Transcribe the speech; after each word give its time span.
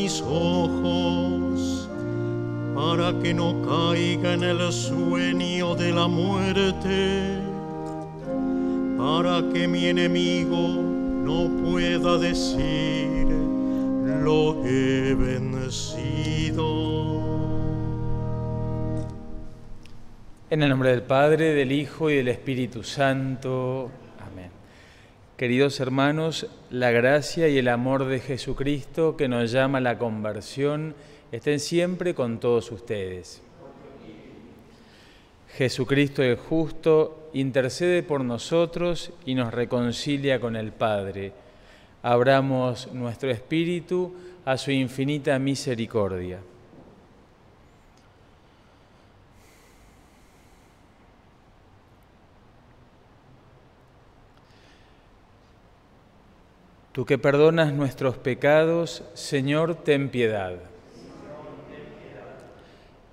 mis 0.00 0.22
ojos 0.22 1.88
para 2.72 3.12
que 3.20 3.34
no 3.34 3.48
caiga 3.62 4.34
en 4.34 4.44
el 4.44 4.72
sueño 4.72 5.74
de 5.74 5.90
la 5.92 6.06
muerte, 6.06 7.40
para 8.96 9.42
que 9.52 9.66
mi 9.66 9.86
enemigo 9.86 10.60
no 11.28 11.50
pueda 11.64 12.16
decir 12.18 13.26
lo 14.22 14.64
he 14.64 15.14
vencido. 15.14 16.58
En 20.50 20.62
el 20.62 20.68
nombre 20.68 20.90
del 20.90 21.02
Padre, 21.02 21.54
del 21.54 21.72
Hijo 21.72 22.08
y 22.08 22.16
del 22.18 22.28
Espíritu 22.28 22.84
Santo. 22.84 23.90
Queridos 25.38 25.78
hermanos, 25.78 26.48
la 26.68 26.90
gracia 26.90 27.46
y 27.46 27.58
el 27.58 27.68
amor 27.68 28.06
de 28.06 28.18
Jesucristo 28.18 29.16
que 29.16 29.28
nos 29.28 29.52
llama 29.52 29.78
a 29.78 29.80
la 29.80 29.96
conversión 29.96 30.96
estén 31.30 31.60
siempre 31.60 32.12
con 32.12 32.40
todos 32.40 32.72
ustedes. 32.72 33.40
Jesucristo 35.56 36.24
el 36.24 36.34
justo 36.34 37.30
intercede 37.34 38.02
por 38.02 38.24
nosotros 38.24 39.12
y 39.24 39.36
nos 39.36 39.54
reconcilia 39.54 40.40
con 40.40 40.56
el 40.56 40.72
Padre. 40.72 41.32
Abramos 42.02 42.92
nuestro 42.92 43.30
espíritu 43.30 44.12
a 44.44 44.56
su 44.56 44.72
infinita 44.72 45.38
misericordia. 45.38 46.40
Tú 56.98 57.06
que 57.06 57.16
perdonas 57.16 57.72
nuestros 57.72 58.16
pecados, 58.16 59.04
Señor, 59.14 59.76
ten 59.84 60.08
piedad. 60.08 60.56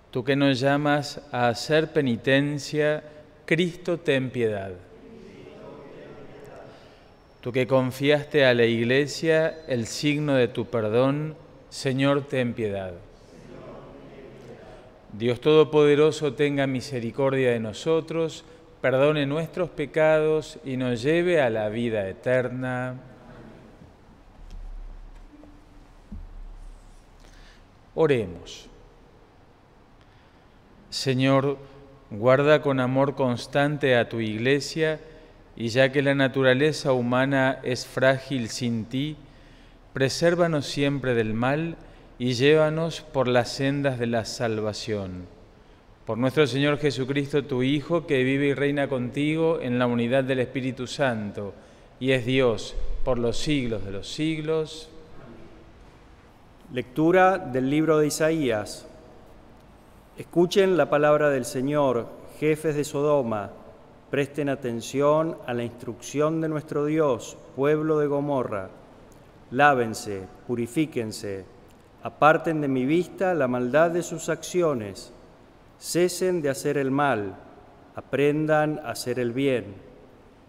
Tú 0.10 0.24
que 0.24 0.36
nos 0.36 0.60
llamas 0.60 1.22
a 1.32 1.50
hacer 1.50 1.94
penitencia, 1.94 3.04
Cristo, 3.46 4.00
ten 4.00 4.32
piedad. 4.32 4.72
Tú 7.42 7.52
que 7.52 7.68
confiaste 7.68 8.44
a 8.44 8.56
la 8.56 8.66
Iglesia 8.66 9.56
el 9.68 9.86
signo 9.86 10.34
de 10.34 10.48
tu 10.48 10.66
perdón, 10.66 11.36
Señor, 11.70 12.24
ten 12.24 12.56
piedad. 12.56 12.94
Dios 15.14 15.40
Todopoderoso 15.40 16.34
tenga 16.34 16.66
misericordia 16.66 17.52
de 17.52 17.60
nosotros, 17.60 18.46
perdone 18.82 19.28
nuestros 19.28 19.70
pecados 19.70 20.58
y 20.66 20.76
nos 20.76 21.04
lleve 21.04 21.40
a 21.40 21.52
la 21.52 21.70
vida 21.70 22.10
eterna. 22.10 23.12
Oremos. 27.96 28.68
Señor, 30.90 31.58
guarda 32.12 32.62
con 32.62 32.80
amor 32.80 33.16
constante 33.16 33.96
a 33.96 34.10
tu 34.10 34.20
iglesia 34.20 35.00
y 35.56 35.70
ya 35.70 35.92
que 35.92 36.02
la 36.02 36.14
naturaleza 36.14 36.92
humana 36.92 37.60
es 37.64 37.86
frágil 37.86 38.50
sin 38.50 38.86
ti, 38.86 39.16
presérvanos 39.94 40.66
siempre 40.66 41.16
del 41.16 41.34
mal 41.34 41.78
y 42.20 42.34
llévanos 42.34 43.02
por 43.02 43.28
las 43.30 43.50
sendas 43.50 43.98
de 43.98 44.08
la 44.08 44.26
salvación. 44.26 45.26
Por 46.06 46.18
nuestro 46.18 46.46
Señor 46.48 46.78
Jesucristo, 46.78 47.46
tu 47.46 47.64
Hijo, 47.64 48.06
que 48.06 48.24
vive 48.24 48.48
y 48.48 48.54
reina 48.54 48.88
contigo 48.88 49.60
en 49.62 49.80
la 49.80 49.88
unidad 49.88 50.24
del 50.24 50.40
Espíritu 50.40 50.86
Santo, 50.86 51.54
y 52.00 52.12
es 52.12 52.26
Dios 52.26 52.76
por 53.04 53.18
los 53.18 53.38
siglos 53.38 53.86
de 53.86 53.92
los 53.92 54.08
siglos. 54.08 54.90
Lectura 56.74 57.38
del 57.38 57.70
libro 57.70 58.00
de 58.00 58.08
Isaías. 58.08 58.88
Escuchen 60.18 60.76
la 60.76 60.90
palabra 60.90 61.30
del 61.30 61.46
Señor, 61.46 62.08
jefes 62.40 62.76
de 62.76 62.84
Sodoma, 62.84 63.52
presten 64.10 64.50
atención 64.50 65.38
a 65.46 65.54
la 65.54 65.64
instrucción 65.64 66.42
de 66.42 66.50
nuestro 66.50 66.86
Dios, 66.86 67.38
pueblo 67.56 68.00
de 68.00 68.08
Gomorra. 68.08 68.70
Lávense, 69.52 70.24
purifíquense, 70.48 71.46
aparten 72.02 72.62
de 72.62 72.68
mi 72.68 72.86
vista 72.86 73.36
la 73.36 73.48
maldad 73.48 73.92
de 73.92 74.02
sus 74.02 74.28
acciones, 74.28 75.14
cesen 75.80 76.42
de 76.42 76.50
hacer 76.50 76.80
el 76.80 76.90
mal, 76.90 77.36
aprendan 77.96 78.80
a 78.80 78.90
hacer 78.90 79.20
el 79.20 79.34
bien, 79.34 79.76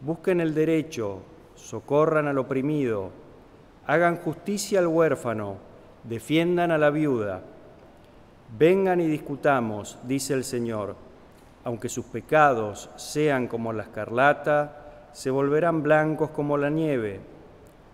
busquen 0.01 0.41
el 0.41 0.55
derecho, 0.55 1.21
socorran 1.57 2.27
al 2.27 2.39
oprimido, 2.39 3.11
hagan 3.87 4.17
justicia 4.17 4.79
al 4.79 4.87
huérfano, 4.87 5.66
defiendan 6.09 6.71
a 6.71 6.79
la 6.79 6.91
viuda. 6.91 7.41
Vengan 8.57 9.01
y 9.01 9.07
discutamos, 9.07 9.99
dice 10.05 10.35
el 10.35 10.45
Señor, 10.45 10.95
aunque 11.65 11.89
sus 11.89 12.05
pecados 12.07 12.91
sean 12.97 13.49
como 13.49 13.73
la 13.73 13.83
escarlata, 13.83 15.09
se 15.13 15.31
volverán 15.31 15.83
blancos 15.83 16.31
como 16.31 16.57
la 16.57 16.71
nieve, 16.71 17.21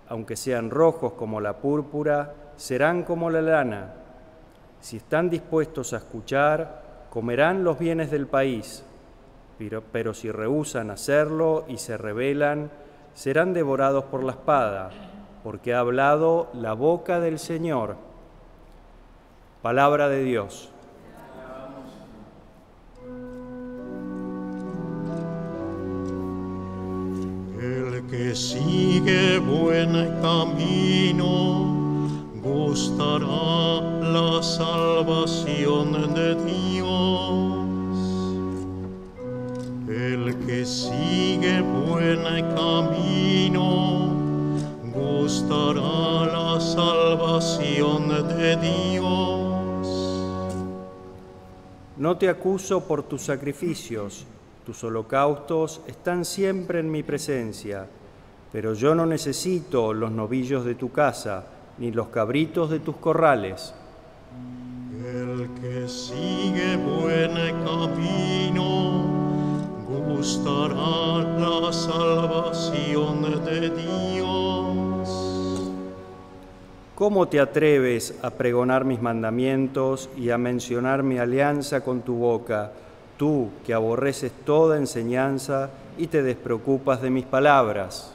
aunque 0.08 0.36
sean 0.36 0.70
rojos 0.70 1.14
como 1.14 1.40
la 1.40 1.56
púrpura, 1.56 2.34
serán 2.56 3.02
como 3.04 3.30
la 3.30 3.40
lana. 3.40 3.94
Si 4.80 4.98
están 4.98 5.30
dispuestos 5.30 5.94
a 5.94 5.98
escuchar, 5.98 7.06
comerán 7.08 7.64
los 7.64 7.78
bienes 7.78 8.10
del 8.10 8.26
país, 8.26 8.84
pero, 9.58 9.82
pero 9.90 10.12
si 10.12 10.30
rehúsan 10.30 10.90
hacerlo 10.90 11.64
y 11.68 11.78
se 11.78 11.96
rebelan, 11.96 12.70
serán 13.14 13.54
devorados 13.54 14.04
por 14.04 14.22
la 14.22 14.32
espada 14.32 15.11
porque 15.42 15.74
ha 15.74 15.80
hablado 15.80 16.48
la 16.54 16.72
boca 16.74 17.20
del 17.20 17.38
Señor. 17.38 17.96
Palabra 19.62 20.08
de 20.08 20.22
Dios. 20.24 20.70
El 27.60 28.06
que 28.08 28.34
sigue 28.34 29.38
buen 29.38 29.92
camino 30.20 31.62
gustará 32.42 33.80
la 34.00 34.42
salvación 34.42 36.12
de 36.14 36.31
No 52.12 52.18
te 52.18 52.28
acuso 52.28 52.86
por 52.86 53.04
tus 53.04 53.22
sacrificios, 53.22 54.26
tus 54.66 54.84
holocaustos 54.84 55.80
están 55.86 56.26
siempre 56.26 56.80
en 56.80 56.90
mi 56.90 57.02
presencia, 57.02 57.88
pero 58.52 58.74
yo 58.74 58.94
no 58.94 59.06
necesito 59.06 59.94
los 59.94 60.12
novillos 60.12 60.66
de 60.66 60.74
tu 60.74 60.92
casa, 60.92 61.46
ni 61.78 61.90
los 61.90 62.08
cabritos 62.08 62.68
de 62.68 62.80
tus 62.80 62.96
corrales. 62.96 63.72
El 65.02 65.48
que 65.58 65.88
sigue 65.88 66.76
buen 66.76 67.32
camino, 67.64 69.06
gustará 69.88 71.16
la 71.38 71.72
salvación 71.72 72.91
¿Cómo 77.02 77.26
te 77.26 77.40
atreves 77.40 78.14
a 78.22 78.30
pregonar 78.30 78.84
mis 78.84 79.02
mandamientos 79.02 80.08
y 80.16 80.30
a 80.30 80.38
mencionar 80.38 81.02
mi 81.02 81.18
alianza 81.18 81.80
con 81.80 82.02
tu 82.02 82.14
boca, 82.14 82.70
tú 83.16 83.48
que 83.66 83.74
aborreces 83.74 84.30
toda 84.44 84.76
enseñanza 84.76 85.70
y 85.98 86.06
te 86.06 86.22
despreocupas 86.22 87.02
de 87.02 87.10
mis 87.10 87.24
palabras? 87.24 88.14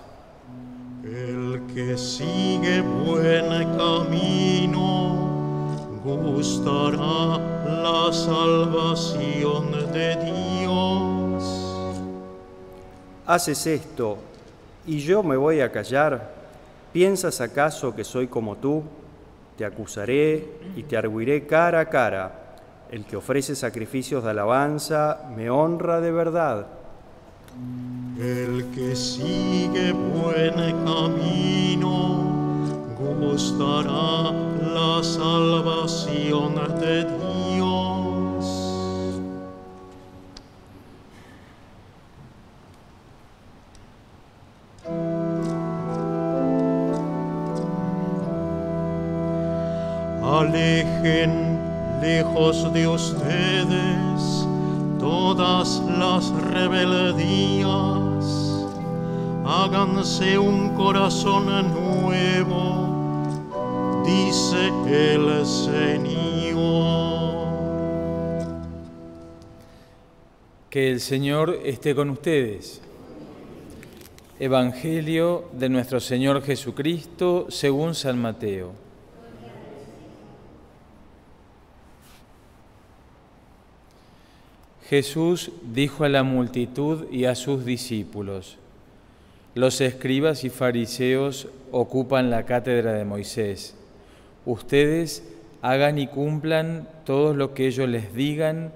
El 1.04 1.64
que 1.76 1.98
sigue 1.98 2.80
buen 2.80 3.76
camino 3.76 5.18
gustará 6.06 7.42
la 7.66 8.14
salvación 8.14 9.92
de 9.92 10.62
Dios. 10.62 12.02
Haces 13.26 13.68
esto 13.68 14.18
y 14.86 15.00
yo 15.00 15.24
me 15.24 15.36
voy 15.36 15.60
a 15.60 15.70
callar. 15.70 16.37
¿Piensas 16.98 17.42
acaso 17.42 17.94
que 17.96 18.04
soy 18.04 18.26
como 18.26 18.56
tú? 18.56 18.82
Te 19.56 19.66
acusaré 19.66 20.44
y 20.76 20.82
te 20.82 20.98
arguiré 20.98 21.46
cara 21.46 21.82
a 21.82 21.90
cara. 21.90 22.56
El 22.90 23.06
que 23.06 23.16
ofrece 23.16 23.56
sacrificios 23.56 24.24
de 24.24 24.32
alabanza 24.32 25.30
me 25.36 25.48
honra 25.52 26.02
de 26.02 26.12
verdad. 26.12 26.66
El 28.20 28.66
que 28.74 28.96
sigue 28.96 29.92
buen 29.92 30.56
camino 30.86 32.18
gustará 32.98 34.32
la 34.74 35.04
salvación 35.04 36.56
de 36.80 37.04
Dios. 37.04 37.37
Lejos 52.02 52.72
de 52.74 52.88
ustedes 52.88 54.48
todas 55.00 55.82
las 55.98 56.30
rebeldías, 56.52 57.68
háganse 59.46 60.38
un 60.38 60.76
corazón 60.76 61.46
nuevo, 61.74 62.84
dice 64.06 64.68
el 64.88 65.46
Señor. 65.46 66.18
Que 70.70 70.92
el 70.92 71.00
Señor 71.00 71.62
esté 71.64 71.96
con 71.96 72.10
ustedes. 72.10 72.82
Evangelio 74.40 75.50
de 75.54 75.70
nuestro 75.70 76.00
Señor 76.00 76.44
Jesucristo 76.44 77.48
según 77.50 77.96
San 77.96 78.22
Mateo. 78.22 78.87
Jesús 84.90 85.52
dijo 85.74 86.04
a 86.04 86.10
la 86.10 86.24
multitud 86.24 87.12
y 87.12 87.26
a 87.26 87.36
sus 87.36 87.66
discípulos, 87.66 88.58
los 89.54 89.82
escribas 89.82 90.44
y 90.44 90.50
fariseos 90.50 91.48
ocupan 91.72 92.30
la 92.30 92.46
cátedra 92.46 92.94
de 92.94 93.06
Moisés. 93.06 93.76
Ustedes 94.46 95.28
hagan 95.62 95.98
y 95.98 96.08
cumplan 96.08 96.88
todo 97.06 97.34
lo 97.34 97.54
que 97.54 97.68
ellos 97.68 97.90
les 97.90 98.14
digan, 98.14 98.72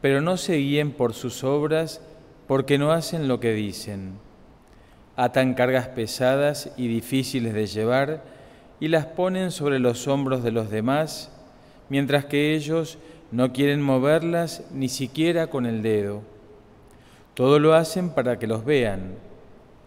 pero 0.00 0.20
no 0.20 0.36
se 0.36 0.56
guíen 0.56 0.92
por 0.92 1.14
sus 1.14 1.42
obras, 1.44 2.02
porque 2.46 2.78
no 2.78 2.92
hacen 2.92 3.26
lo 3.26 3.40
que 3.40 3.52
dicen 3.52 4.18
atan 5.18 5.54
cargas 5.54 5.88
pesadas 5.88 6.70
y 6.76 6.86
difíciles 6.86 7.52
de 7.52 7.66
llevar 7.66 8.22
y 8.78 8.86
las 8.86 9.04
ponen 9.06 9.50
sobre 9.50 9.80
los 9.80 10.06
hombros 10.06 10.44
de 10.44 10.52
los 10.52 10.70
demás, 10.70 11.32
mientras 11.88 12.24
que 12.26 12.54
ellos 12.54 12.98
no 13.30 13.52
quieren 13.52 13.82
moverlas 13.82 14.62
ni 14.72 14.88
siquiera 14.88 15.48
con 15.48 15.66
el 15.66 15.82
dedo. 15.82 16.22
Todo 17.34 17.58
lo 17.58 17.74
hacen 17.74 18.10
para 18.10 18.38
que 18.38 18.46
los 18.46 18.64
vean, 18.64 19.14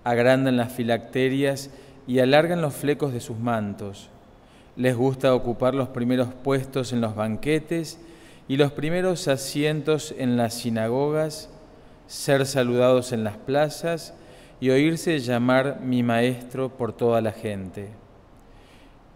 agrandan 0.03 0.57
las 0.57 0.71
filacterias 0.71 1.71
y 2.07 2.19
alargan 2.19 2.61
los 2.61 2.73
flecos 2.73 3.13
de 3.13 3.19
sus 3.19 3.39
mantos. 3.39 4.09
Les 4.75 4.95
gusta 4.95 5.35
ocupar 5.35 5.73
los 5.73 5.89
primeros 5.89 6.29
puestos 6.43 6.93
en 6.93 7.01
los 7.01 7.15
banquetes 7.15 7.99
y 8.47 8.57
los 8.57 8.71
primeros 8.71 9.27
asientos 9.27 10.13
en 10.17 10.37
las 10.37 10.53
sinagogas, 10.53 11.49
ser 12.07 12.45
saludados 12.45 13.11
en 13.11 13.23
las 13.23 13.37
plazas 13.37 14.13
y 14.59 14.69
oírse 14.69 15.19
llamar 15.19 15.79
mi 15.81 16.03
maestro 16.03 16.69
por 16.69 16.93
toda 16.93 17.21
la 17.21 17.31
gente. 17.31 17.89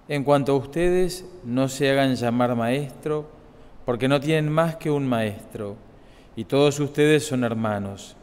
En 0.08 0.24
cuanto 0.24 0.54
a 0.54 0.58
ustedes, 0.58 1.26
no 1.44 1.68
se 1.68 1.90
hagan 1.90 2.16
llamar 2.16 2.56
maestro, 2.56 3.35
porque 3.86 4.08
no 4.08 4.20
tienen 4.20 4.52
más 4.52 4.76
que 4.76 4.90
un 4.90 5.08
maestro, 5.08 5.78
y 6.36 6.46
todos 6.46 6.80
ustedes 6.80 7.26
son 7.26 7.44
hermanos. 7.44 8.18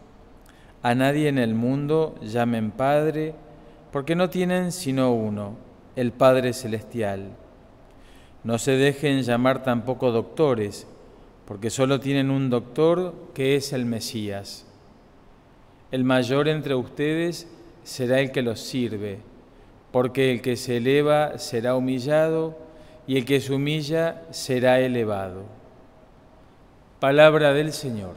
A 0.83 0.95
nadie 0.95 1.29
en 1.29 1.39
el 1.39 1.55
mundo 1.55 2.17
llamen 2.21 2.73
Padre, 2.73 3.35
porque 3.93 4.17
no 4.17 4.29
tienen 4.29 4.73
sino 4.73 5.15
uno, 5.15 5.57
el 5.95 6.13
Padre 6.13 6.53
Celestial. 6.53 7.31
No 8.43 8.59
se 8.59 8.73
dejen 8.73 9.23
llamar 9.23 9.63
tampoco 9.63 10.11
doctores, 10.11 10.87
porque 11.47 11.71
solo 11.71 12.01
tienen 12.01 12.31
un 12.31 12.51
doctor 12.51 13.15
que 13.35 13.55
es 13.55 13.73
el 13.73 13.85
Mesías. 13.85 14.67
El 15.93 16.03
mayor 16.03 16.49
entre 16.49 16.75
ustedes 16.75 17.49
será 17.85 18.21
el 18.21 18.33
que 18.33 18.43
los 18.43 18.59
sirve, 18.59 19.21
porque 19.93 20.33
el 20.33 20.43
que 20.43 20.57
se 20.57 20.79
eleva 20.79 21.39
será 21.39 21.77
humillado 21.77 22.57
y 23.07 23.17
el 23.17 23.25
que 23.25 23.41
se 23.41 23.53
humilla 23.53 24.23
será 24.31 24.81
elevado. 24.81 25.45
Palabra 27.01 27.53
del 27.53 27.73
Señor. 27.73 28.15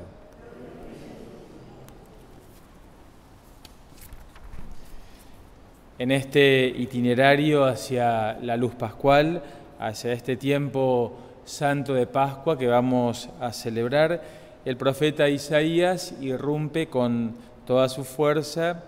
En 5.97 6.11
este 6.11 6.67
itinerario 6.67 7.63
hacia 7.63 8.37
la 8.41 8.57
luz 8.57 8.75
pascual, 8.75 9.41
hacia 9.79 10.11
este 10.11 10.35
tiempo 10.35 11.17
santo 11.45 11.93
de 11.93 12.05
Pascua 12.05 12.57
que 12.57 12.67
vamos 12.67 13.29
a 13.39 13.53
celebrar, 13.53 14.21
el 14.65 14.77
profeta 14.77 15.29
Isaías 15.29 16.13
irrumpe 16.19 16.87
con 16.87 17.35
toda 17.65 17.87
su 17.87 18.03
fuerza 18.03 18.83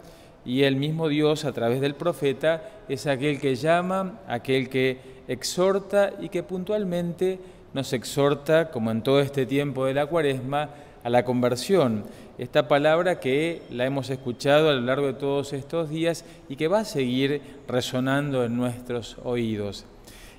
y 0.46 0.64
el 0.64 0.76
mismo 0.76 1.08
Dios 1.08 1.46
a 1.46 1.54
través 1.54 1.82
del 1.82 1.96
profeta 1.96 2.62
es 2.90 3.08
aquel 3.08 3.40
que 3.40 3.56
llama, 3.56 4.20
aquel 4.28 4.70
que 4.70 5.17
exhorta 5.28 6.12
y 6.20 6.30
que 6.30 6.44
puntualmente 6.44 7.40
nos 7.74 7.94
exhorta, 7.94 8.72
como 8.72 8.92
en 8.92 9.04
todo 9.04 9.20
este 9.20 9.46
tiempo 9.46 9.86
de 9.86 9.94
la 9.94 10.06
cuaresma, 10.06 10.70
a 11.04 11.10
la 11.10 11.24
conversión. 11.24 12.04
Esta 12.38 12.68
palabra 12.68 13.20
que 13.20 13.62
la 13.72 13.86
hemos 13.86 14.10
escuchado 14.10 14.70
a 14.70 14.74
lo 14.74 14.82
largo 14.82 15.08
de 15.08 15.14
todos 15.14 15.54
estos 15.54 15.90
días 15.90 16.26
y 16.50 16.56
que 16.56 16.68
va 16.68 16.80
a 16.80 16.86
seguir 16.86 17.42
resonando 17.68 18.44
en 18.44 18.58
nuestros 18.58 19.18
oídos. 19.24 19.86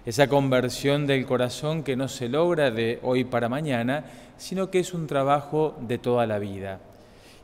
Esa 0.06 0.28
conversión 0.28 1.06
del 1.06 1.26
corazón 1.26 1.82
que 1.82 1.96
no 1.96 2.08
se 2.08 2.28
logra 2.28 2.70
de 2.70 2.98
hoy 3.02 3.24
para 3.24 3.48
mañana, 3.48 4.04
sino 4.36 4.70
que 4.70 4.78
es 4.78 4.94
un 4.94 5.06
trabajo 5.06 5.76
de 5.80 5.98
toda 5.98 6.26
la 6.26 6.38
vida. 6.38 6.80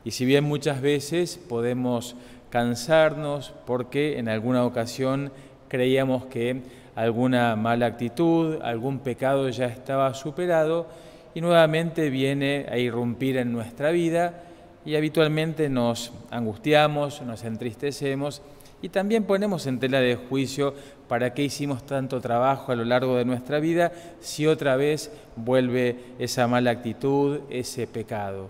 Y 0.03 0.11
si 0.11 0.25
bien 0.25 0.43
muchas 0.43 0.81
veces 0.81 1.37
podemos 1.49 2.15
cansarnos 2.49 3.53
porque 3.65 4.19
en 4.19 4.29
alguna 4.29 4.65
ocasión 4.65 5.31
creíamos 5.67 6.25
que 6.25 6.61
alguna 6.95 7.55
mala 7.55 7.85
actitud, 7.87 8.61
algún 8.61 8.99
pecado 8.99 9.49
ya 9.49 9.65
estaba 9.65 10.13
superado 10.13 10.87
y 11.33 11.41
nuevamente 11.41 12.09
viene 12.09 12.65
a 12.69 12.77
irrumpir 12.77 13.37
en 13.37 13.51
nuestra 13.51 13.91
vida 13.91 14.43
y 14.85 14.95
habitualmente 14.95 15.69
nos 15.69 16.13
angustiamos, 16.31 17.21
nos 17.21 17.43
entristecemos 17.43 18.41
y 18.81 18.89
también 18.89 19.23
ponemos 19.23 19.65
en 19.67 19.79
tela 19.79 19.99
de 19.99 20.15
juicio 20.15 20.73
para 21.07 21.33
qué 21.33 21.43
hicimos 21.43 21.85
tanto 21.85 22.21
trabajo 22.21 22.71
a 22.71 22.75
lo 22.75 22.85
largo 22.85 23.17
de 23.17 23.25
nuestra 23.25 23.59
vida 23.59 23.91
si 24.19 24.47
otra 24.47 24.75
vez 24.75 25.11
vuelve 25.35 25.97
esa 26.19 26.47
mala 26.47 26.71
actitud, 26.71 27.39
ese 27.49 27.87
pecado. 27.87 28.49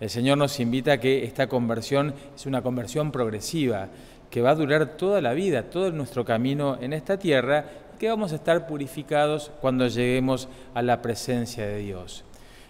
El 0.00 0.10
Señor 0.10 0.36
nos 0.36 0.58
invita 0.60 0.94
a 0.94 0.98
que 0.98 1.24
esta 1.24 1.46
conversión 1.48 2.14
es 2.34 2.46
una 2.46 2.60
conversión 2.60 3.12
progresiva, 3.12 3.88
que 4.32 4.40
va 4.40 4.52
a 4.52 4.54
durar 4.54 4.96
toda 4.96 5.20
la 5.20 5.34
vida, 5.34 5.64
todo 5.64 5.92
nuestro 5.92 6.24
camino 6.24 6.78
en 6.80 6.94
esta 6.94 7.18
tierra, 7.18 7.66
que 7.98 8.08
vamos 8.08 8.32
a 8.32 8.36
estar 8.36 8.66
purificados 8.66 9.50
cuando 9.60 9.86
lleguemos 9.88 10.48
a 10.72 10.80
la 10.80 11.02
presencia 11.02 11.66
de 11.66 11.80
Dios. 11.80 12.24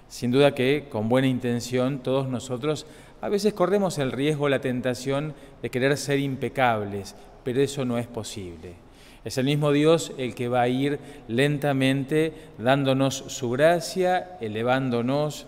Sin 0.08 0.32
duda 0.32 0.56
que 0.56 0.88
con 0.90 1.08
buena 1.08 1.28
intención 1.28 2.00
todos 2.00 2.26
nosotros 2.26 2.84
a 3.20 3.28
veces 3.28 3.54
corremos 3.54 3.98
el 3.98 4.10
riesgo, 4.10 4.48
la 4.48 4.60
tentación 4.60 5.34
de 5.62 5.70
querer 5.70 5.96
ser 5.96 6.18
impecables, 6.18 7.14
pero 7.44 7.60
eso 7.60 7.84
no 7.84 7.96
es 7.96 8.08
posible. 8.08 8.74
Es 9.24 9.38
el 9.38 9.44
mismo 9.44 9.70
Dios 9.70 10.12
el 10.18 10.34
que 10.34 10.48
va 10.48 10.62
a 10.62 10.68
ir 10.68 10.98
lentamente 11.28 12.32
dándonos 12.58 13.14
su 13.28 13.50
gracia, 13.50 14.36
elevándonos, 14.40 15.46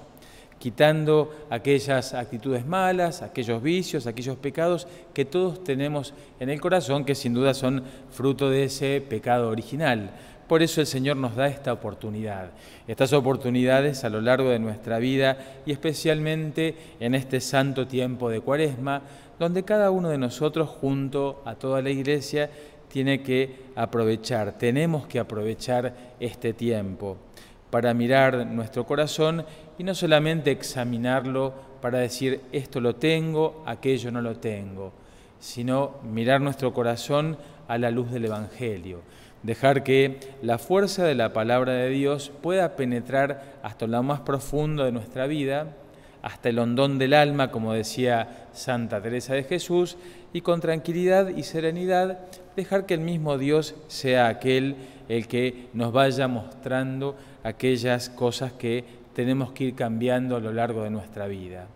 quitando 0.65 1.31
aquellas 1.51 2.15
actitudes 2.15 2.65
malas, 2.65 3.21
aquellos 3.21 3.63
vicios, 3.63 4.07
aquellos 4.07 4.39
pecados 4.39 4.89
que 5.13 5.27
todos 5.27 5.63
tenemos 5.63 6.15
en 6.41 6.49
el 6.49 6.59
corazón, 6.59 7.05
que 7.05 7.15
sin 7.15 7.35
duda 7.35 7.53
son 7.53 7.85
fruto 8.11 8.49
de 8.49 8.65
ese 8.65 9.03
pecado 9.07 9.51
original. 9.51 10.13
Por 10.49 10.63
eso 10.63 10.81
el 10.81 10.87
Señor 10.87 11.19
nos 11.19 11.37
da 11.37 11.49
esta 11.49 11.71
oportunidad, 11.71 12.49
estas 12.89 13.13
oportunidades 13.13 14.05
a 14.05 14.09
lo 14.09 14.23
largo 14.23 14.49
de 14.49 14.59
nuestra 14.59 14.99
vida 14.99 15.37
y 15.67 15.73
especialmente 15.73 16.75
en 16.99 17.15
este 17.15 17.43
santo 17.43 17.87
tiempo 17.87 18.31
de 18.31 18.41
Cuaresma, 18.41 19.03
donde 19.39 19.65
cada 19.65 19.91
uno 19.91 20.09
de 20.09 20.17
nosotros 20.17 20.71
junto 20.71 21.43
a 21.45 21.57
toda 21.57 21.83
la 21.83 21.91
iglesia 21.91 22.49
tiene 22.89 23.23
que 23.23 23.55
aprovechar, 23.77 24.57
tenemos 24.57 25.07
que 25.09 25.19
aprovechar 25.19 25.93
este 26.19 26.55
tiempo 26.55 27.19
para 27.75 27.93
mirar 27.93 28.47
nuestro 28.47 28.87
corazón 28.87 29.45
y 29.79 29.83
no 29.83 29.97
solamente 29.97 30.53
examinarlo 30.53 31.53
para 31.83 31.99
decir 31.99 32.41
esto 32.53 32.81
lo 32.81 32.95
tengo, 32.95 33.65
aquello 33.67 34.13
no 34.13 34.23
lo 34.23 34.37
tengo, 34.37 34.93
sino 35.41 35.97
mirar 36.05 36.41
nuestro 36.41 36.73
corazón 36.73 37.37
a 37.67 37.77
la 37.77 37.91
luz 37.91 38.13
del 38.13 38.27
Evangelio, 38.27 39.01
dejar 39.43 39.83
que 39.83 40.21
la 40.41 40.59
fuerza 40.59 41.03
de 41.03 41.17
la 41.17 41.33
palabra 41.33 41.73
de 41.73 41.89
Dios 41.89 42.31
pueda 42.43 42.77
penetrar 42.77 43.57
hasta 43.65 43.89
lo 43.89 44.01
más 44.05 44.21
profundo 44.21 44.85
de 44.85 44.93
nuestra 44.93 45.27
vida, 45.27 45.75
hasta 46.23 46.51
el 46.51 46.61
hondón 46.61 46.99
del 46.99 47.13
alma, 47.13 47.51
como 47.51 47.73
decía 47.73 48.47
Santa 48.53 49.03
Teresa 49.03 49.35
de 49.35 49.43
Jesús, 49.43 49.97
y 50.33 50.43
con 50.43 50.61
tranquilidad 50.61 51.29
y 51.29 51.43
serenidad 51.43 52.21
dejar 52.55 52.87
que 52.87 52.95
el 52.95 53.01
mismo 53.01 53.37
Dios 53.37 53.75
sea 53.89 54.29
aquel 54.29 54.77
el 55.09 55.27
que 55.27 55.67
nos 55.75 55.93
vaya 55.93 56.29
mostrando 56.29 57.17
aquellas 57.45 58.09
cosas 58.09 58.53
que 58.53 58.85
tenemos 59.15 59.53
que 59.53 59.65
ir 59.65 59.75
cambiando 59.77 60.37
a 60.37 60.41
lo 60.41 60.53
largo 60.53 60.83
de 60.83 60.91
nuestra 60.91 61.29
vida. 61.29 61.69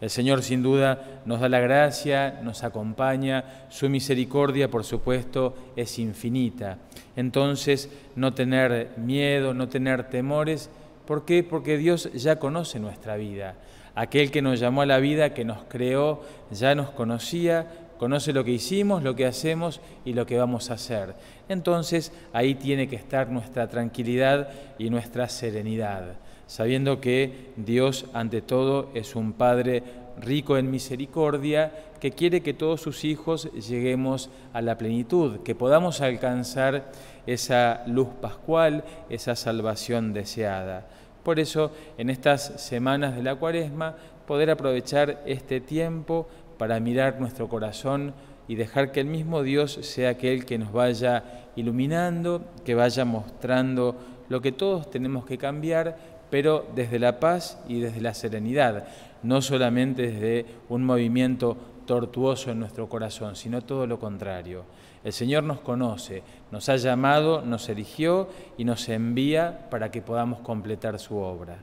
El 0.00 0.10
Señor 0.10 0.42
sin 0.42 0.62
duda 0.62 1.22
nos 1.24 1.40
da 1.40 1.48
la 1.48 1.60
gracia, 1.60 2.40
nos 2.42 2.62
acompaña, 2.62 3.66
su 3.70 3.88
misericordia 3.88 4.70
por 4.70 4.84
supuesto 4.84 5.54
es 5.76 5.98
infinita. 5.98 6.78
Entonces 7.16 7.90
no 8.14 8.34
tener 8.34 8.90
miedo, 8.96 9.54
no 9.54 9.68
tener 9.68 10.10
temores, 10.10 10.68
¿por 11.06 11.24
qué? 11.24 11.42
Porque 11.42 11.78
Dios 11.78 12.12
ya 12.12 12.38
conoce 12.38 12.78
nuestra 12.78 13.16
vida. 13.16 13.54
Aquel 13.94 14.30
que 14.30 14.42
nos 14.42 14.60
llamó 14.60 14.82
a 14.82 14.86
la 14.86 14.98
vida, 14.98 15.34
que 15.34 15.44
nos 15.44 15.64
creó, 15.68 16.22
ya 16.50 16.74
nos 16.74 16.90
conocía, 16.90 17.66
conoce 17.98 18.32
lo 18.32 18.44
que 18.44 18.50
hicimos, 18.50 19.02
lo 19.02 19.14
que 19.14 19.24
hacemos 19.24 19.80
y 20.04 20.12
lo 20.12 20.26
que 20.26 20.36
vamos 20.36 20.70
a 20.70 20.74
hacer. 20.74 21.14
Entonces 21.48 22.12
ahí 22.32 22.54
tiene 22.54 22.88
que 22.88 22.96
estar 22.96 23.28
nuestra 23.28 23.68
tranquilidad 23.68 24.48
y 24.78 24.90
nuestra 24.90 25.28
serenidad 25.28 26.16
sabiendo 26.46 27.00
que 27.00 27.52
Dios 27.56 28.06
ante 28.12 28.42
todo 28.42 28.90
es 28.94 29.16
un 29.16 29.32
Padre 29.32 29.82
rico 30.20 30.56
en 30.56 30.70
misericordia, 30.70 31.72
que 32.00 32.12
quiere 32.12 32.42
que 32.42 32.54
todos 32.54 32.80
sus 32.80 33.04
hijos 33.04 33.50
lleguemos 33.52 34.30
a 34.52 34.62
la 34.62 34.78
plenitud, 34.78 35.40
que 35.40 35.54
podamos 35.54 36.00
alcanzar 36.00 36.92
esa 37.26 37.82
luz 37.86 38.08
pascual, 38.20 38.84
esa 39.08 39.34
salvación 39.34 40.12
deseada. 40.12 40.86
Por 41.24 41.40
eso, 41.40 41.72
en 41.96 42.10
estas 42.10 42.60
semanas 42.60 43.16
de 43.16 43.22
la 43.22 43.34
cuaresma, 43.34 43.96
poder 44.26 44.50
aprovechar 44.50 45.22
este 45.26 45.60
tiempo 45.60 46.28
para 46.58 46.78
mirar 46.80 47.18
nuestro 47.18 47.48
corazón 47.48 48.14
y 48.48 48.56
dejar 48.56 48.92
que 48.92 49.00
el 49.00 49.06
mismo 49.06 49.42
Dios 49.42 49.78
sea 49.82 50.10
aquel 50.10 50.44
que 50.44 50.58
nos 50.58 50.72
vaya 50.72 51.50
iluminando, 51.56 52.44
que 52.64 52.74
vaya 52.74 53.04
mostrando 53.04 53.96
lo 54.28 54.40
que 54.40 54.52
todos 54.52 54.90
tenemos 54.90 55.24
que 55.24 55.38
cambiar 55.38 56.14
pero 56.34 56.66
desde 56.74 56.98
la 56.98 57.20
paz 57.20 57.60
y 57.68 57.78
desde 57.78 58.00
la 58.00 58.12
serenidad, 58.12 58.88
no 59.22 59.40
solamente 59.40 60.10
desde 60.10 60.46
un 60.68 60.84
movimiento 60.84 61.56
tortuoso 61.86 62.50
en 62.50 62.58
nuestro 62.58 62.88
corazón, 62.88 63.36
sino 63.36 63.62
todo 63.62 63.86
lo 63.86 64.00
contrario. 64.00 64.64
El 65.04 65.12
Señor 65.12 65.44
nos 65.44 65.60
conoce, 65.60 66.24
nos 66.50 66.68
ha 66.68 66.74
llamado, 66.74 67.42
nos 67.42 67.68
eligió 67.68 68.28
y 68.58 68.64
nos 68.64 68.88
envía 68.88 69.68
para 69.70 69.92
que 69.92 70.02
podamos 70.02 70.40
completar 70.40 70.98
su 70.98 71.18
obra. 71.18 71.58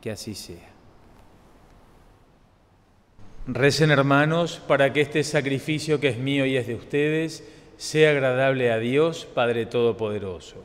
Que 0.00 0.12
así 0.12 0.36
sea. 0.36 0.73
Recen 3.46 3.90
hermanos 3.90 4.58
para 4.66 4.94
que 4.94 5.02
este 5.02 5.22
sacrificio 5.22 6.00
que 6.00 6.08
es 6.08 6.16
mío 6.16 6.46
y 6.46 6.56
es 6.56 6.66
de 6.66 6.76
ustedes 6.76 7.44
sea 7.76 8.10
agradable 8.10 8.72
a 8.72 8.78
Dios, 8.78 9.26
Padre 9.26 9.66
Todopoderoso. 9.66 10.64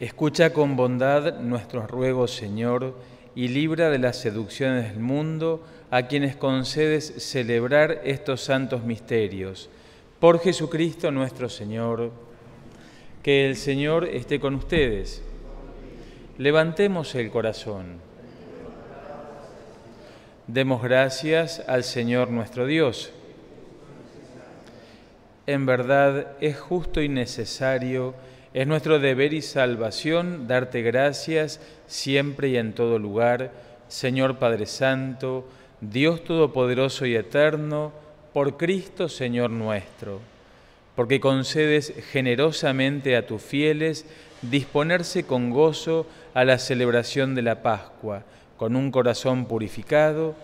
Escucha 0.00 0.52
con 0.52 0.74
bondad 0.74 1.38
nuestros 1.38 1.88
ruegos, 1.88 2.34
Señor, 2.34 2.96
y 3.36 3.46
libra 3.46 3.90
de 3.90 4.00
las 4.00 4.16
seducciones 4.16 4.90
del 4.90 4.98
mundo 4.98 5.64
a 5.92 6.08
quienes 6.08 6.34
concedes 6.34 7.14
celebrar 7.18 8.00
estos 8.02 8.40
santos 8.40 8.82
misterios. 8.82 9.70
Por 10.18 10.40
Jesucristo 10.40 11.12
nuestro 11.12 11.48
Señor, 11.48 12.10
que 13.22 13.48
el 13.48 13.54
Señor 13.54 14.04
esté 14.04 14.40
con 14.40 14.56
ustedes. 14.56 15.22
Levantemos 16.38 17.14
el 17.14 17.30
corazón. 17.30 18.13
Demos 20.46 20.82
gracias 20.82 21.62
al 21.68 21.84
Señor 21.84 22.28
nuestro 22.28 22.66
Dios. 22.66 23.10
En 25.46 25.64
verdad 25.64 26.32
es 26.38 26.60
justo 26.60 27.00
y 27.00 27.08
necesario 27.08 28.14
es 28.52 28.66
nuestro 28.66 28.98
deber 28.98 29.32
y 29.32 29.40
salvación 29.40 30.46
darte 30.46 30.82
gracias 30.82 31.60
siempre 31.86 32.48
y 32.48 32.58
en 32.58 32.74
todo 32.74 32.98
lugar, 32.98 33.52
Señor 33.88 34.38
Padre 34.38 34.66
Santo, 34.66 35.48
Dios 35.80 36.22
Todopoderoso 36.24 37.06
y 37.06 37.16
Eterno, 37.16 37.92
por 38.34 38.58
Cristo 38.58 39.08
Señor 39.08 39.48
nuestro, 39.48 40.20
porque 40.94 41.20
concedes 41.20 41.94
generosamente 42.12 43.16
a 43.16 43.26
tus 43.26 43.40
fieles 43.40 44.04
disponerse 44.42 45.24
con 45.24 45.48
gozo 45.48 46.06
a 46.34 46.44
la 46.44 46.58
celebración 46.58 47.34
de 47.34 47.42
la 47.42 47.62
Pascua, 47.62 48.24
con 48.64 48.76
un 48.76 48.90
corazón 48.90 49.44
purificado, 49.44 50.34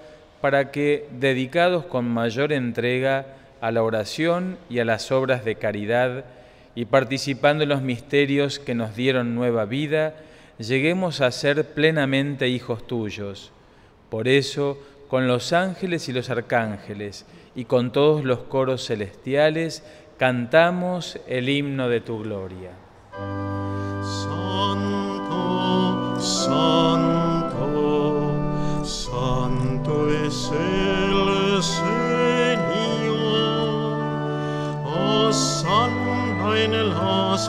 para 0.42 0.70
que, 0.70 1.08
dedicados 1.10 1.86
con 1.86 2.06
mayor 2.06 2.52
entrega 2.52 3.24
a 3.62 3.70
la 3.70 3.82
oración 3.82 4.58
y 4.68 4.80
a 4.80 4.84
las 4.84 5.10
obras 5.10 5.42
de 5.42 5.54
caridad, 5.54 6.26
y 6.74 6.84
participando 6.84 7.62
en 7.62 7.70
los 7.70 7.80
misterios 7.80 8.58
que 8.58 8.74
nos 8.74 8.94
dieron 8.94 9.34
nueva 9.34 9.64
vida, 9.64 10.16
lleguemos 10.58 11.22
a 11.22 11.30
ser 11.30 11.72
plenamente 11.72 12.46
hijos 12.48 12.86
tuyos. 12.86 13.52
Por 14.10 14.28
eso, 14.28 14.76
con 15.08 15.26
los 15.26 15.54
ángeles 15.54 16.10
y 16.10 16.12
los 16.12 16.28
arcángeles 16.28 17.24
y 17.54 17.64
con 17.64 17.90
todos 17.90 18.22
los 18.22 18.40
coros 18.40 18.86
celestiales, 18.86 19.82
cantamos 20.18 21.18
el 21.26 21.48
himno 21.48 21.88
de 21.88 22.02
tu 22.02 22.18
gloria. 22.22 22.72
Santo, 24.02 25.30
santo, 26.20 26.89
santo 30.30 31.58
es 31.58 31.58
el 31.58 31.60
Señor. 31.62 33.18
Oh, 34.84 35.32
santo 35.32 36.54
en 36.56 36.72
las 36.72 37.48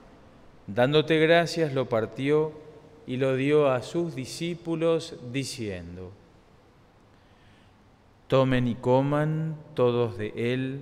dándote 0.73 1.19
gracias, 1.19 1.73
lo 1.73 1.89
partió 1.89 2.53
y 3.05 3.17
lo 3.17 3.35
dio 3.35 3.69
a 3.69 3.81
sus 3.81 4.15
discípulos, 4.15 5.15
diciendo, 5.31 6.11
Tomen 8.27 8.67
y 8.67 8.75
coman 8.75 9.57
todos 9.73 10.17
de 10.17 10.33
él, 10.35 10.81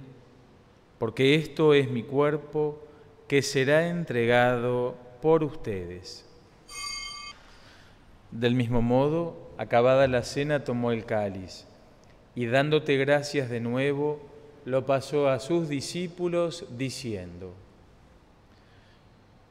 porque 0.99 1.35
esto 1.35 1.73
es 1.73 1.89
mi 1.89 2.03
cuerpo 2.03 2.79
que 3.27 3.41
será 3.41 3.87
entregado 3.87 4.95
por 5.21 5.43
ustedes. 5.43 6.25
Del 8.31 8.53
mismo 8.53 8.83
modo, 8.83 9.35
acabada 9.57 10.07
la 10.07 10.21
cena, 10.23 10.63
tomó 10.63 10.91
el 10.91 11.05
cáliz 11.05 11.65
y 12.35 12.45
dándote 12.45 12.97
gracias 12.97 13.49
de 13.49 13.59
nuevo, 13.59 14.19
lo 14.65 14.85
pasó 14.85 15.29
a 15.29 15.39
sus 15.39 15.67
discípulos 15.67 16.65
diciendo, 16.77 17.53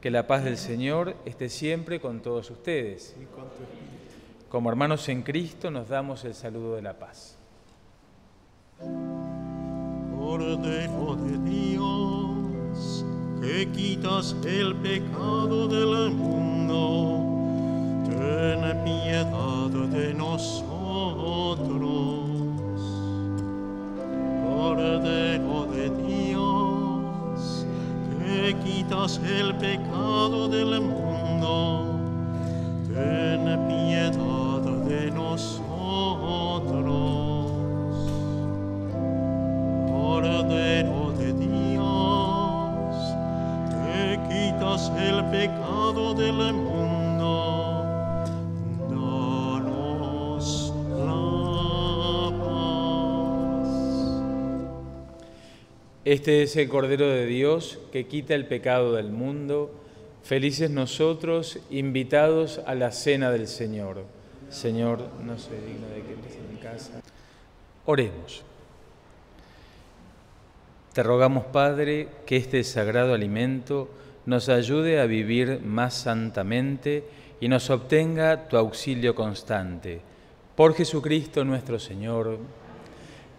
que 0.00 0.10
la 0.10 0.26
paz 0.26 0.44
del 0.44 0.56
Señor 0.56 1.16
esté 1.24 1.48
siempre 1.48 2.00
con 2.00 2.20
todos 2.20 2.50
ustedes. 2.50 3.16
Como 4.48 4.70
hermanos 4.70 5.08
en 5.08 5.22
Cristo 5.22 5.70
nos 5.70 5.88
damos 5.88 6.24
el 6.24 6.34
saludo 6.34 6.76
de 6.76 6.82
la 6.82 6.98
paz. 6.98 7.36
Cordero 10.16 11.16
de 11.16 11.38
Dios, 11.50 13.04
que 13.40 13.68
quitas 13.72 14.36
el 14.46 14.76
pecado 14.76 15.66
del 15.68 16.10
mundo, 16.12 17.24
ten 18.08 18.84
piedad 18.84 19.70
de 19.90 20.14
nosotros. 20.14 20.68
Cordero 24.44 25.27
quitas 28.54 29.20
el 29.24 29.54
pecado 29.56 30.48
del 30.48 30.80
mundo, 30.80 31.98
ten 32.92 33.44
piedad 33.68 33.87
Este 56.08 56.42
es 56.42 56.56
el 56.56 56.70
Cordero 56.70 57.06
de 57.06 57.26
Dios 57.26 57.78
que 57.92 58.06
quita 58.06 58.34
el 58.34 58.46
pecado 58.46 58.94
del 58.94 59.10
mundo. 59.10 59.70
Felices 60.22 60.70
nosotros, 60.70 61.58
invitados 61.68 62.62
a 62.64 62.74
la 62.74 62.92
cena 62.92 63.30
del 63.30 63.46
Señor. 63.46 64.04
Señor, 64.48 65.06
no 65.22 65.38
soy 65.38 65.58
digno 65.58 65.86
de 65.88 66.00
que 66.00 66.14
entres 66.14 66.36
en 66.36 66.54
mi 66.54 66.58
casa. 66.62 67.02
Oremos. 67.84 68.42
Te 70.94 71.02
rogamos, 71.02 71.44
Padre, 71.44 72.08
que 72.24 72.38
este 72.38 72.64
sagrado 72.64 73.12
alimento 73.12 73.90
nos 74.24 74.48
ayude 74.48 75.00
a 75.00 75.04
vivir 75.04 75.60
más 75.60 75.92
santamente 75.92 77.04
y 77.38 77.48
nos 77.48 77.68
obtenga 77.68 78.48
tu 78.48 78.56
auxilio 78.56 79.14
constante. 79.14 80.00
Por 80.56 80.72
Jesucristo 80.72 81.44
nuestro 81.44 81.78
Señor, 81.78 82.38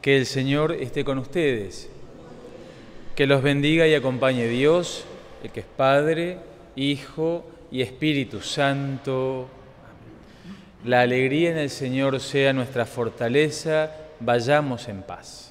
que 0.04 0.16
el 0.16 0.28
Señor 0.28 0.74
esté 0.74 1.04
con 1.04 1.18
ustedes, 1.18 1.90
que 3.20 3.28
los 3.28 3.44
bendiga 3.44 3.86
y 3.86 3.94
acompañe 3.96 4.48
Dios, 4.48 5.04
el 5.44 5.52
que 5.52 5.60
es 5.60 5.66
Padre, 5.66 6.38
Hijo 6.78 7.46
y 7.70 7.82
Espíritu 7.82 8.40
Santo. 8.40 9.50
La 10.86 11.02
alegría 11.02 11.52
en 11.52 11.58
el 11.58 11.70
Señor 11.70 12.22
sea 12.22 12.54
nuestra 12.54 12.86
fortaleza, 12.86 13.92
vayamos 14.22 14.88
en 14.88 15.02
paz. 15.02 15.49